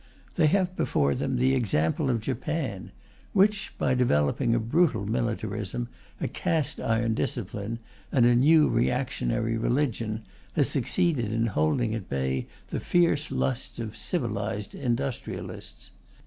They 0.33 0.47
have 0.47 0.75
before 0.75 1.13
them 1.13 1.35
the 1.37 1.53
example 1.53 2.09
of 2.09 2.21
Japan, 2.21 2.91
which, 3.33 3.75
by 3.77 3.93
developing 3.93 4.55
a 4.55 4.59
brutal 4.59 5.05
militarism, 5.05 5.89
a 6.19 6.27
cast 6.27 6.79
iron 6.79 7.13
discipline, 7.13 7.77
and 8.11 8.25
a 8.25 8.33
new 8.33 8.67
reactionary 8.67 9.57
religion, 9.59 10.23
has 10.53 10.67
succeeded 10.69 11.31
in 11.31 11.45
holding 11.45 11.93
at 11.93 12.09
bay 12.09 12.47
the 12.69 12.79
fierce 12.79 13.29
lusts 13.29 13.77
of 13.77 13.95
"civilized" 13.95 14.73
industrialists. 14.73 15.91